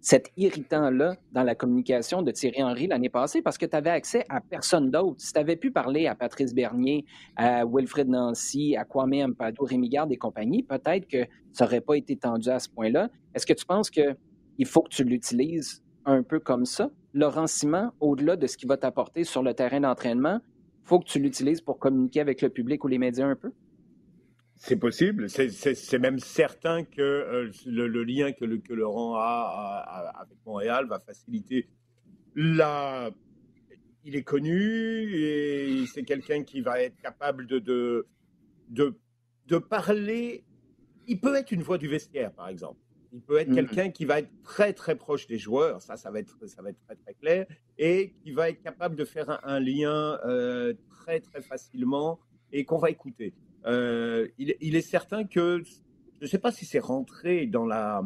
[0.00, 4.24] cet irritant-là dans la communication de Thierry Henry l'année passée parce que tu avais accès
[4.28, 5.20] à personne d'autre.
[5.20, 7.04] Si tu avais pu parler à Patrice Bernier,
[7.36, 11.94] à Wilfred Nancy, à Kwame Ampado, Rémi Garde et compagnie, peut-être que ça n'aurait pas
[11.94, 13.10] été tendu à ce point-là.
[13.34, 16.90] Est-ce que tu penses qu'il faut que tu l'utilises un peu comme ça?
[17.12, 20.40] Laurent Simon, au-delà de ce qu'il va t'apporter sur le terrain d'entraînement,
[20.84, 23.52] faut que tu l'utilises pour communiquer avec le public ou les médias un peu?
[24.58, 25.30] C'est possible.
[25.30, 30.98] C'est même certain que euh, le, lien que, le, que Laurent a, avec Montréal va
[30.98, 31.68] faciliter
[32.34, 33.10] la.
[34.04, 38.06] Il est connu et c'est quelqu'un qui va être capable de, de,
[38.70, 38.98] de,
[39.46, 40.44] de, parler.
[41.06, 42.80] Il peut être une voix du vestiaire, par exemple.
[43.12, 43.54] Il peut être mm-hmm.
[43.54, 46.70] quelqu'un qui va être très très proche des joueurs, ça, ça va être, ça va
[46.70, 51.20] être très très clair, et qui va être capable de faire un, lien euh, très
[51.20, 52.18] très facilement
[52.52, 53.34] et qu'on va écouter.
[53.66, 55.62] Euh, il, est certain que
[56.20, 58.02] je ne sais pas si c'est rentré dans la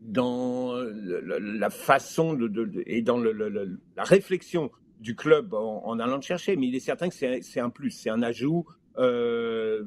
[0.00, 4.70] dans la façon de, et dans la réflexion
[5.00, 8.10] du club en, allant le chercher, mais il est certain que c'est un plus, c'est
[8.10, 8.66] un ajout
[8.98, 9.84] euh,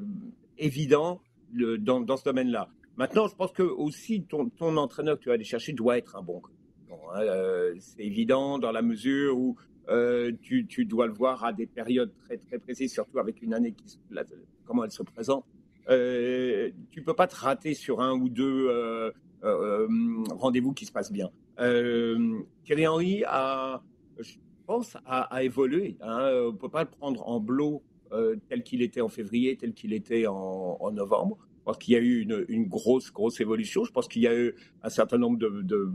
[0.58, 1.20] évident
[1.52, 2.68] dans, ce domaine-là.
[2.96, 6.16] Maintenant, je pense que aussi ton, ton, entraîneur que tu vas aller chercher doit être
[6.16, 6.42] un bon.
[6.88, 9.56] Bon, hein, euh, c'est évident dans la mesure où
[9.88, 13.72] euh, tu, dois le voir à des périodes très très précises, surtout avec une année
[13.72, 13.98] qui
[14.64, 15.44] comment elle se présente.
[15.90, 19.10] Euh, tu peux pas te rater sur un ou deux euh,
[19.44, 19.86] euh,
[20.30, 21.30] rendez-vous qui se passent bien.
[21.58, 23.82] Thierry Henry a,
[24.18, 24.34] je
[24.66, 25.96] pense, a, évolué.
[26.00, 26.48] Hein.
[26.48, 27.82] On peut pas le prendre en bloc
[28.48, 31.38] tel qu'il était en février, tel qu'il était en, novembre.
[31.58, 33.84] Je pense qu'il y a eu une, grosse, grosse évolution.
[33.84, 35.92] Je pense qu'il y a eu un certain nombre de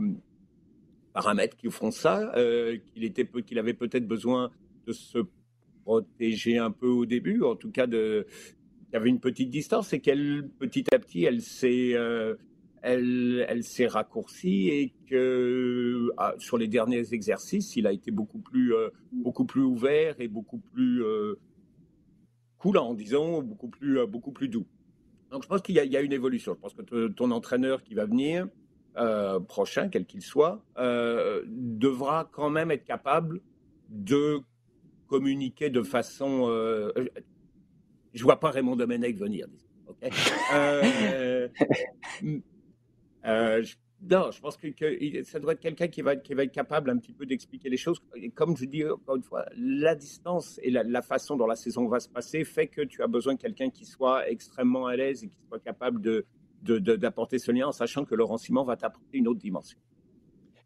[1.12, 4.50] paramètres qui font ça, euh, qu'il était qu'il avait peut-être besoin
[4.86, 5.18] de se
[5.84, 8.26] protéger un peu au début, en tout cas de
[8.88, 12.34] il y avait une petite distance et qu'elle petit à petit elle s'est euh,
[12.82, 13.46] elle,
[13.88, 19.44] raccourcie et que ah, sur les derniers exercices, il a été beaucoup plus euh, beaucoup
[19.44, 21.02] plus ouvert et beaucoup plus
[22.58, 24.66] coulant, disons, beaucoup plus beaucoup plus doux.
[25.30, 26.54] Donc je pense qu'il y, y, a une évolution.
[26.54, 28.48] Je pense que ton entraîneur qui va venir,
[28.96, 33.40] euh, prochain, quel qu'il soit, euh, devra quand même être capable
[33.88, 34.40] de
[35.06, 36.46] communiquer de façon.
[36.48, 36.90] Euh,
[38.12, 39.46] je vois pas Raymond Domenech venir.
[43.22, 46.96] non, je pense que, ça doit être quelqu'un qui va, qui va être capable un
[46.96, 48.02] petit peu d'expliquer les choses.
[48.16, 51.56] Et comme je dis encore une fois, la distance et la, la, façon dont la
[51.56, 54.96] saison va se passer fait que tu as besoin de quelqu'un qui soit extrêmement à
[54.96, 56.26] l'aise et qui soit capable de,
[56.62, 59.78] d'apporter ce lien en sachant que Laurent Simon va t'apporter une autre dimension.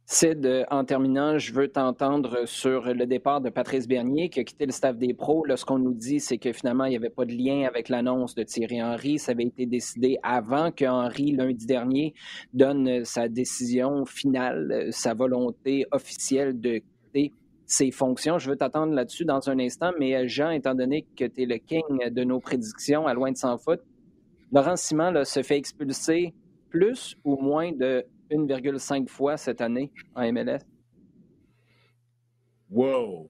[0.07, 4.67] Sid, en terminant, je veux t'entendre sur le départ de Patrice Bernier qui a quitté
[4.67, 5.47] le staff des pros.
[5.47, 7.89] Là, ce qu'on nous dit, c'est que finalement, il n'y avait pas de lien avec
[7.89, 9.19] l'annonce de Thierry Henry.
[9.19, 12.13] Ça avait été décidé avant que Henry, lundi dernier,
[12.53, 16.83] donne sa décision finale, sa volonté officielle de
[17.15, 17.33] quitter
[17.65, 18.39] ses fonctions.
[18.39, 21.57] Je veux t'attendre là-dessus dans un instant, mais Jean, étant donné que tu es le
[21.57, 23.83] king de nos prédictions à loin de s'en foutre,
[24.55, 26.33] Laurent Simon se fait expulser
[26.71, 30.61] plus ou moins de 1,5 fois cette année en MLS?
[32.71, 33.29] Wow!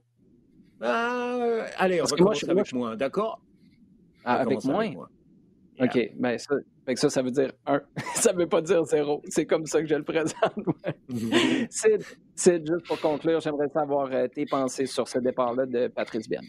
[0.79, 3.41] bah, allez, on va commencer avec moins, d'accord?
[4.23, 4.93] Ah, avec moins?
[5.81, 6.57] OK, ben ça,
[6.95, 7.81] ça, ça veut dire un.
[8.15, 9.23] ça ne veut pas dire zéro.
[9.29, 10.37] C'est comme ça que je le présente.
[11.71, 12.01] c'est
[12.67, 16.43] juste pour conclure, j'aimerais savoir euh, tes pensées sur ce départ-là de Patrice Bien.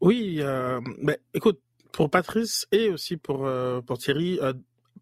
[0.00, 1.60] Oui, euh, ben, écoute,
[1.96, 4.38] pour Patrice et aussi pour, euh, pour Thierry,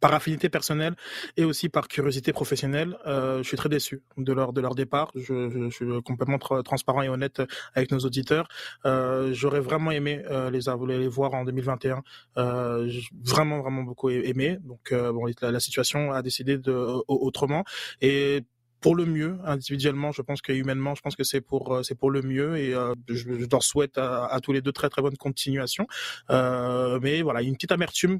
[0.02, 0.94] par affinité personnelle
[1.38, 5.12] et aussi par curiosité professionnelle, euh, je suis très déçu de leur de leur départ.
[5.14, 7.40] Je, je, suis complètement transparent et honnête
[7.74, 8.48] avec nos auditeurs.
[8.84, 10.60] Euh, J'aurais vraiment aimé euh, les,
[10.98, 12.02] les voir en 2021.
[12.36, 12.90] Euh,
[13.24, 14.58] vraiment vraiment beaucoup aimé.
[14.64, 16.74] Donc euh, bon, la, la, situation a décidé de
[17.06, 17.64] autrement
[18.00, 18.42] et
[18.82, 22.10] pour le mieux individuellement je pense que humainement je pense que c'est pour c'est pour
[22.10, 25.00] le mieux et euh, je, je, leur souhaite à, à, tous les deux très très
[25.00, 25.86] bonne continuation
[26.30, 28.18] euh, mais voilà une petite amertume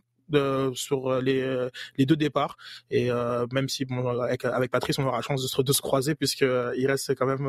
[0.75, 2.57] sur euh, les, euh, les deux départs.
[2.91, 5.73] Et euh, même si bon, avec, avec Patrice, on aura la chance de se, de
[5.73, 7.47] se croiser puisqu'il reste quand même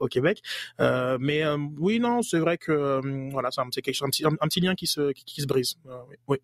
[0.00, 0.42] au Québec.
[0.78, 1.44] mais
[1.78, 4.86] oui, non, c'est vrai que voilà, c'est quelque chose, un petit, un, petit lien qui
[4.86, 5.74] se, qui, se brise.
[6.28, 6.38] oui.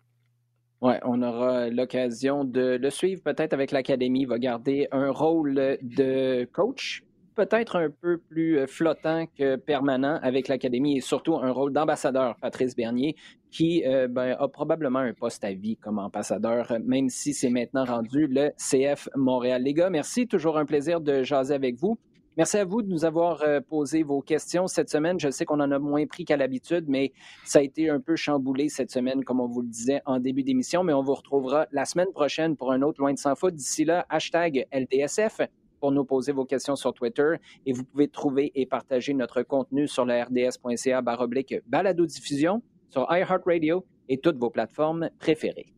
[0.81, 4.21] Ouais, on aura l'occasion de le suivre peut-être avec l'Académie.
[4.21, 7.03] Il va garder un rôle de coach
[7.39, 12.35] peut-être un peu plus euh, flottant que permanent avec l'Académie et surtout un rôle d'ambassadeur,
[12.41, 13.15] Patrice Bernier,
[13.49, 17.85] qui euh, ben, a probablement un poste à vie comme ambassadeur, même si c'est maintenant
[17.85, 19.63] rendu le CF Montréal.
[19.63, 21.97] Les gars, merci, toujours un plaisir de jaser avec vous.
[22.39, 25.19] Merci à vous de nous avoir euh, posé vos questions cette semaine.
[25.19, 27.11] Je sais qu'on en a moins pris qu'à l'habitude, mais
[27.43, 30.43] ça a été un peu chamboulé cette semaine, comme on vous le disait en début
[30.43, 30.85] d'émission.
[30.85, 33.55] Mais on vous retrouvera la semaine prochaine pour un autre Loin de Sans Foot.
[33.55, 35.41] D'ici là, hashtag LDSF
[35.81, 37.33] pour nous poser vos questions sur Twitter
[37.65, 43.05] et vous pouvez trouver et partager notre contenu sur la rds.ca baroblique balado diffusion sur
[43.11, 45.73] iHeartRadio et toutes vos plateformes préférées.